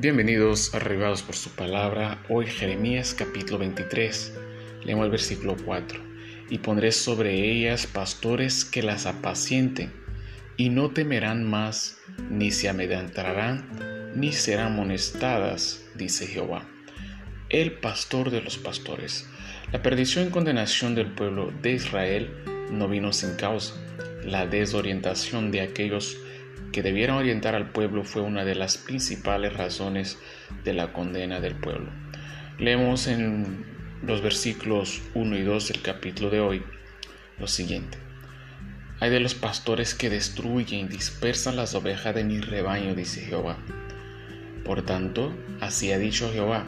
[0.00, 2.22] Bienvenidos arribados por su palabra.
[2.28, 4.32] Hoy Jeremías capítulo 23.
[4.84, 5.98] Leemos el versículo 4.
[6.50, 9.92] Y pondré sobre ellas pastores que las apacienten,
[10.56, 11.98] y no temerán más,
[12.30, 16.64] ni se amedrentarán, ni serán amonestadas, dice Jehová.
[17.48, 19.28] El pastor de los pastores.
[19.72, 22.30] La perdición y condenación del pueblo de Israel
[22.70, 23.74] no vino sin causa.
[24.24, 26.18] La desorientación de aquellos
[26.72, 30.18] que debieron orientar al pueblo fue una de las principales razones
[30.64, 31.90] de la condena del pueblo.
[32.58, 33.64] Leemos en
[34.02, 36.62] los versículos 1 y 2 del capítulo de hoy
[37.38, 37.98] lo siguiente.
[39.00, 43.58] Hay de los pastores que destruyen y dispersan las ovejas de mi rebaño, dice Jehová.
[44.64, 46.66] Por tanto, así ha dicho Jehová,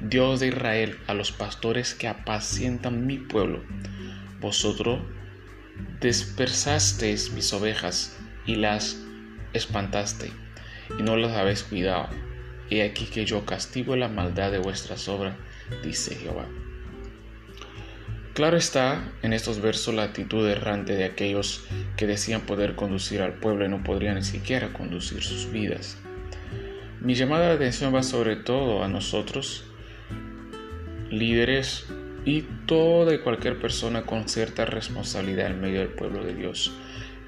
[0.00, 3.62] Dios de Israel, a los pastores que apacientan mi pueblo.
[4.40, 5.00] Vosotros
[6.00, 9.04] dispersasteis mis ovejas y las
[9.52, 10.30] espantaste
[10.98, 12.08] y no las habéis cuidado.
[12.70, 15.36] He aquí que yo castigo la maldad de vuestras obras,
[15.82, 16.46] dice Jehová.
[18.34, 21.64] Claro está en estos versos la actitud errante de aquellos
[21.96, 25.98] que decían poder conducir al pueblo y no podrían ni siquiera conducir sus vidas.
[27.00, 29.64] Mi llamada de atención va sobre todo a nosotros,
[31.10, 31.86] líderes
[32.24, 36.72] y toda y cualquier persona con cierta responsabilidad en medio del pueblo de Dios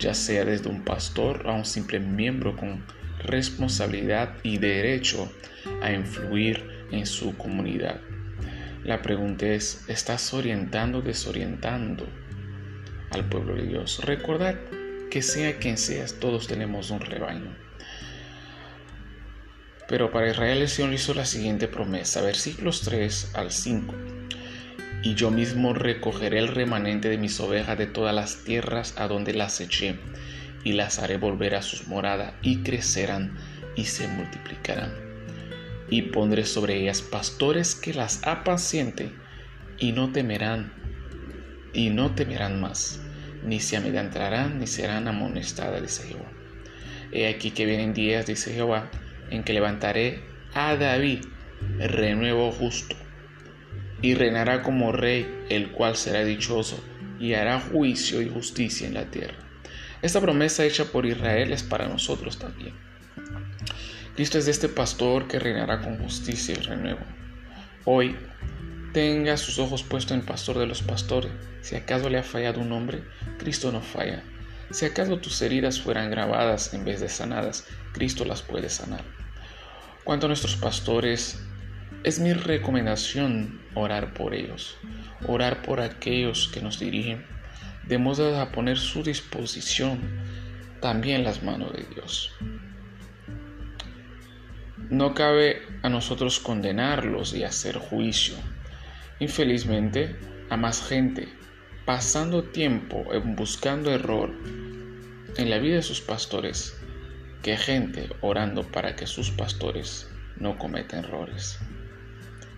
[0.00, 2.84] ya sea desde un pastor a un simple miembro con
[3.22, 5.30] responsabilidad y derecho
[5.82, 8.00] a influir en su comunidad.
[8.82, 12.08] La pregunta es, ¿estás orientando o desorientando
[13.10, 14.02] al pueblo de Dios?
[14.04, 14.56] Recordad
[15.10, 17.54] que sea quien seas, todos tenemos un rebaño.
[19.86, 23.94] Pero para Israel el Señor hizo la siguiente promesa, versículos 3 al 5
[25.02, 29.32] y yo mismo recogeré el remanente de mis ovejas de todas las tierras a donde
[29.32, 29.98] las eché,
[30.62, 33.36] y las haré volver a sus moradas, y crecerán
[33.76, 34.92] y se multiplicarán.
[35.88, 39.12] Y pondré sobre ellas pastores que las apacienten,
[39.78, 40.72] y no temerán,
[41.72, 43.00] y no temerán más,
[43.42, 46.30] ni se amedrentarán, ni serán amonestadas, dice Jehová.
[47.12, 48.90] He aquí que vienen días, dice Jehová,
[49.30, 50.22] en que levantaré
[50.52, 51.24] a David
[51.78, 52.96] renuevo justo
[54.02, 56.82] y reinará como rey, el cual será dichoso,
[57.18, 59.36] y hará juicio y justicia en la tierra.
[60.02, 62.74] Esta promesa hecha por Israel es para nosotros también.
[64.14, 67.00] Cristo es este pastor que reinará con justicia y renuevo.
[67.84, 68.16] Hoy,
[68.92, 71.32] tenga sus ojos puestos en el pastor de los pastores.
[71.60, 73.02] Si acaso le ha fallado un hombre,
[73.38, 74.22] Cristo no falla.
[74.70, 79.04] Si acaso tus heridas fueran grabadas en vez de sanadas, Cristo las puede sanar.
[80.04, 81.40] Cuanto nuestros pastores,
[82.02, 84.76] es mi recomendación orar por ellos,
[85.26, 87.26] orar por aquellos que nos dirigen,
[87.86, 90.00] de modo a poner su disposición
[90.80, 92.32] también las manos de Dios.
[94.88, 98.34] No cabe a nosotros condenarlos y hacer juicio.
[99.18, 100.16] Infelizmente,
[100.48, 101.28] a más gente
[101.84, 104.32] pasando tiempo en buscando error
[105.36, 106.76] en la vida de sus pastores
[107.42, 111.58] que gente orando para que sus pastores no cometan errores.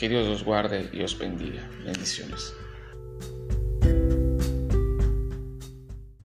[0.00, 1.60] Que Dios os guarde y os bendiga.
[1.84, 2.54] Bendiciones.